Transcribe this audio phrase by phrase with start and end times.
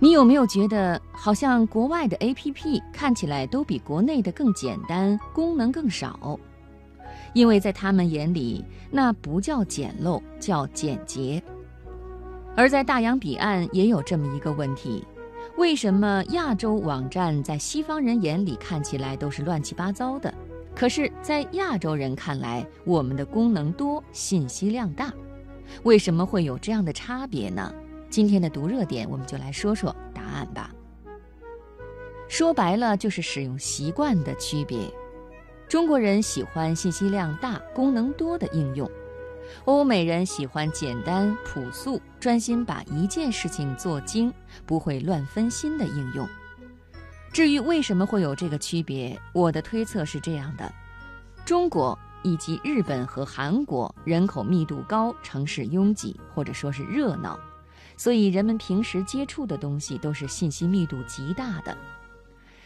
[0.00, 6.38] 你有没有觉得，好像国外的 APP 看起来都比国内的更简单，功能更少？
[7.32, 11.42] 因为在他们眼里，那不叫简陋，叫简洁。
[12.54, 15.04] 而在大洋彼岸也有这么一个问题：
[15.56, 20.32] 为什么亚洲网站在西方人眼里看起来都是乱七八糟的？
[20.76, 25.12] 可是，在亚洲人看来，我们的功能多，信息量大。
[25.82, 27.74] 为什么会有这样的差别呢？
[28.10, 30.70] 今天的读热点，我们就来说说答案吧。
[32.28, 34.90] 说白了，就是使用习惯的区别。
[35.68, 38.90] 中国人喜欢信息量大、功能多的应用，
[39.66, 44.32] 欧美人喜欢简单朴素、专心把一件事情做精、
[44.64, 46.26] 不会乱分心的应用。
[47.30, 50.72] 至于为什么会有这个区别，我的推测是这样的：
[51.44, 57.38] 中国以及日本和韩国人口密度高，城市拥挤，或者说是热闹。
[57.98, 61.76] 所以，人们平时接触的东西都是信息密度极大的。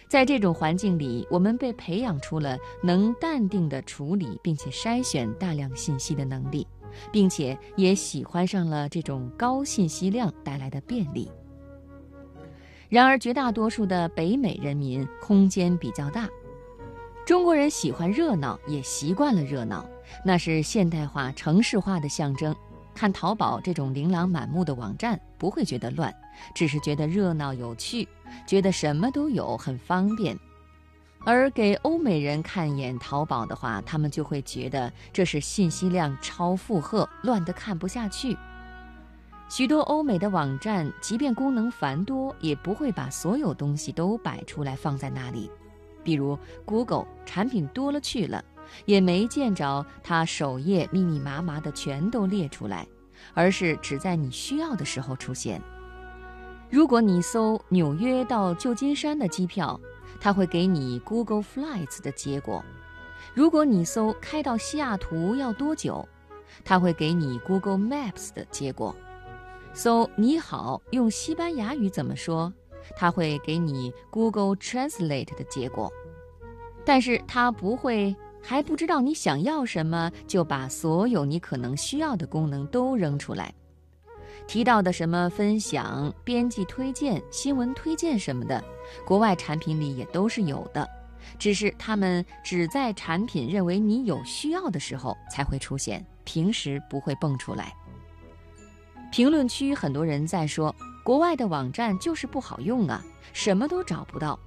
[0.06, 6.66] 在这种环境里，我们被培养出了能淡定地处理并且筛选大量信息的能力，
[7.10, 11.30] 并且也喜欢上了这种高信息量带来的便利。
[12.90, 16.28] 然而，绝大多数的北美人民空间比较大，
[17.24, 19.88] 中国人喜欢热闹，也习惯了热闹，
[20.26, 22.54] 那是现代化、城市化的象征。
[22.94, 26.14] 看淘宝这种琳琅满目的网站，不会觉得乱，
[26.54, 28.06] 只是觉得热闹有趣，
[28.46, 30.38] 觉得什么都有，很方便。
[31.24, 38.36] 而给欧美人看一眼淘宝的话，他们就会觉得这是信息量超负荷，乱得看不下去。
[39.48, 45.50] 许多欧美的网站，即便功能繁多，也不会把所有东西都摆出来放在那里。
[46.02, 48.44] 比如 Google 产品多了去了。
[48.84, 52.86] 也没见着它首页密密麻麻的全都列出来，
[53.34, 55.60] 而是只在你需要的时候出现。
[56.70, 59.78] 如果你搜纽约到旧金山的机票，
[60.20, 62.62] 它会给你 Google Flights 的结果；
[63.34, 66.08] 如果你搜开到西雅图要多久，
[66.64, 68.96] 它会给你 Google Maps 的结果。
[69.74, 72.52] 搜你好用西班牙语怎么说，
[72.96, 75.92] 它会给你 Google Translate 的结果，
[76.84, 78.16] 但是它不会。
[78.42, 83.52] 还不知道你想要什么，就把所有你可能需要的功能都扔出来。
[84.48, 88.62] 提到的什么分享、编辑推荐、新闻推荐什么的，
[89.06, 90.86] 国外产品里也都是有的，
[91.38, 97.72] 只是他们只在产品认为你有需要的时候才会出现，平时不会蹦出来。
[99.12, 100.74] 评论区很多人在说，
[101.04, 103.00] 国外的网站就是不好用啊，
[103.32, 104.38] 什么都找不到。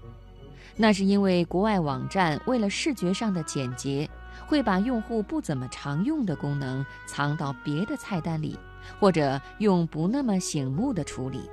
[0.77, 4.09] 那是因为国外网站为了视觉上的简洁，
[4.45, 8.59] 会把用户不怎么常用的功能藏到别的菜单里，
[8.99, 11.49] 或者用不那么醒目的处理。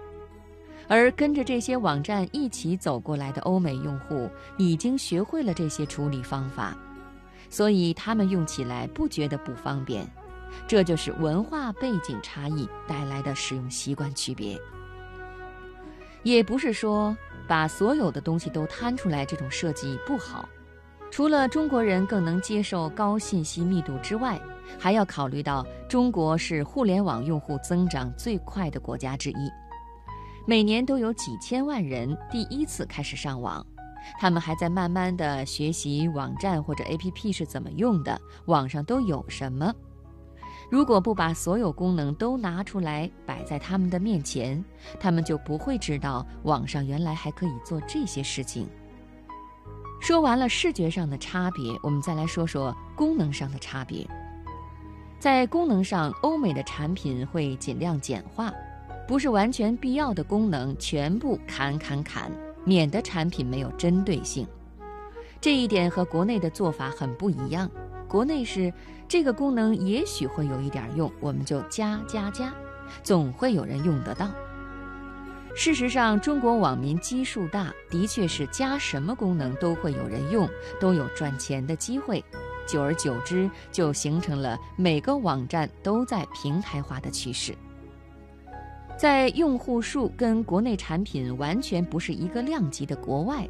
[0.88, 6.76] 而跟着这些网站一起走过来的欧美用户，已经学会了这些处理方法，
[7.48, 10.04] 所以他们用起来不觉得不方便。
[10.66, 14.60] 这就是文化背景差异带来的使用习惯区别。
[16.24, 17.16] 也不是说。
[17.52, 20.48] 把所有的东西都摊出来，这种设计不好。
[21.10, 24.40] 除了中国人更能接受高信息密度之外，
[24.78, 29.50] 还要考虑到中国是互联网用户增长最快的国家之一，
[30.46, 33.62] 每年都有几千万人第一次开始上网，
[34.18, 39.70] 他们还在慢慢的学习网站或者 APP 是怎么用的，网上都有什么。
[40.72, 44.64] 如果不把所有功能都拿出来摆在他们的面前，
[44.98, 48.66] 他们就不会知道网上原来还可以做这些事情。
[50.00, 54.08] 说完了视觉上的差别，我们再来说说功能上的差别。
[55.18, 58.50] 在功能上，欧美的产品会尽量简化，
[59.06, 62.32] 不是完全必要的功能全部砍砍砍，
[62.64, 64.46] 免得产品没有针对性。
[65.38, 67.70] 这一点和国内的做法很不一样。
[68.12, 68.70] 国内是
[69.08, 72.52] 这个功能也许会有一点用，我们就加加加，
[73.02, 74.30] 总会有人用得到。
[75.54, 80.46] 事实上，中国网民基数大，的确是加什么功能都会有人用，
[80.78, 82.22] 都有赚钱的机会。
[82.66, 87.56] 久而久之，就形成了每个网站都在平台化的趋势。
[88.98, 93.48] 在用户数跟国内产品完全不是一个量级的国外。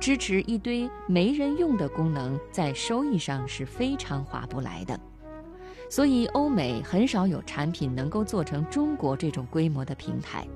[0.00, 4.98] 支持一堆没人用的功能，在收益上是非常划不来的，
[5.88, 10.46] 所以欧美很少有产品能够做成中国这种规模的平台。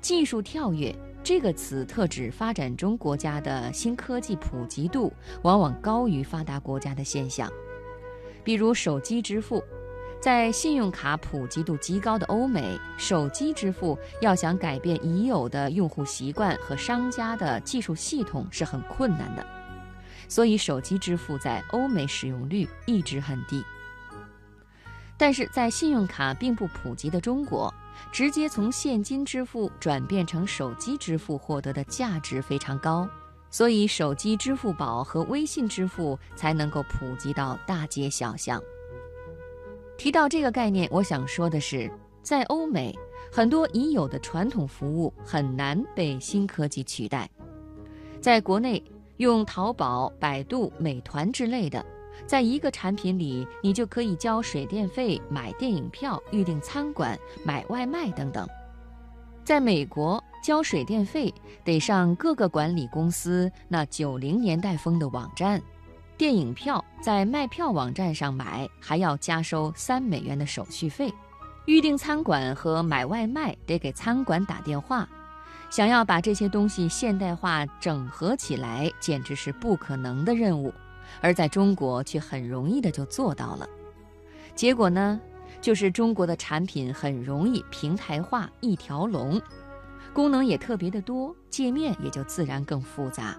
[0.00, 5.10] 技术跳跃这个词特指发展中国家的新科技普及度
[5.42, 7.50] 往往高于发达国家的现象，
[8.42, 9.64] 比如手机支付，
[10.24, 19.46] 在信用卡普及度极高的欧美，手机支付要想改变已有的用户习惯和商家的技术系统是很困难的，
[20.26, 23.62] 所以手机支付在欧美使用率一直很低。
[25.18, 27.70] 但是在信用卡并不普及的中国，
[28.10, 33.06] 直接从现金支付转变成手机支付获得的价值非常高，
[33.50, 38.58] 所以手机支付宝和微信支付才能够普及到大街小巷。
[39.96, 41.90] 提到这个概念，我想说的是，
[42.22, 42.94] 在欧美，
[43.32, 47.28] 很多已有的传统服务很难被新科技取代。
[48.20, 48.82] 在国内，
[49.18, 51.84] 用淘宝、百度、美团之类的，
[52.26, 58.46] 在一个产品里，你就可以交水电费、买电影票、预订餐馆、买外卖等等。
[59.44, 61.32] 在美国，交水电费
[61.62, 65.62] 得上各个管理公司那九零年代风的网站。
[66.24, 71.12] 电影票在卖票网站上买，还要加收三美元的手续费；
[71.66, 75.06] 预订餐馆和买外卖得给餐馆打电话。
[75.68, 80.72] 想要把这些东西现代化整合起来，简直是不可能的任务，
[81.20, 83.68] 而在中国却很容易的就做到了。
[84.54, 85.20] 结果呢，
[85.60, 89.38] 就是中国的产品很容易平台化、一条龙，
[90.14, 93.36] 功能也特别的多，界面也就自然更复杂。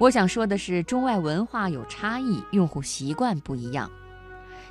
[0.00, 3.90] 我想说的是，中外文化有差异，用户习惯不一样。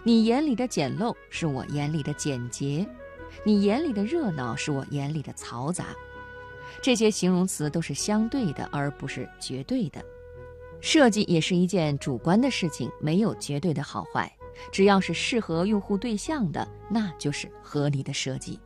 [0.02, 2.84] 你眼里的简陋，是我眼里的简洁；
[3.46, 5.86] 你眼里的热闹，是我眼里的嘈杂。
[6.82, 10.04] 这些形容词都是相对的，而不是绝对的。
[10.82, 14.36] 设计也是一件主观的事情，没有绝对的好坏。
[14.72, 18.60] 只要是适合用户对象的，那就是合理的设计。